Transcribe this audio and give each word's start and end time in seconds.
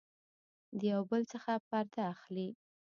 د 0.79 0.81
يو 0.91 1.01
بل 1.09 1.21
څخه 1.31 1.51
پرده 1.67 2.01
اخلي 2.13 2.47